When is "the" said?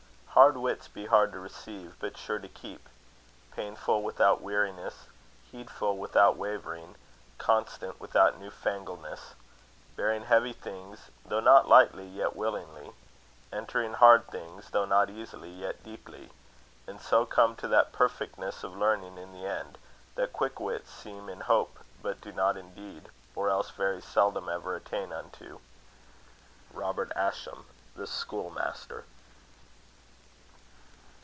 19.33-19.45, 27.97-28.07